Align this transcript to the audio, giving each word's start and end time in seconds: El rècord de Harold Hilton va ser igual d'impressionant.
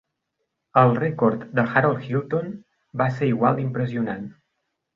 El 0.81 0.93
rècord 0.99 1.43
de 1.59 1.65
Harold 1.75 2.07
Hilton 2.09 2.49
va 3.03 3.09
ser 3.21 3.31
igual 3.35 3.61
d'impressionant. 3.63 4.29